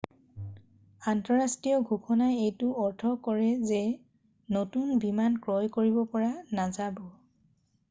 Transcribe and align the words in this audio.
আন্তঃৰাষ্ট্ৰীয় 1.11 1.77
ঘোষণাই 1.89 2.39
এইটো 2.45 2.71
অৰ্থ 2.85 3.11
কৰে 3.29 3.45
যে 3.73 3.83
নতুন 4.57 4.91
বিমান 5.07 5.39
ক্ৰয় 5.47 5.73
কৰিব 5.79 6.03
পৰা 6.17 6.35
নাযাব 6.63 7.01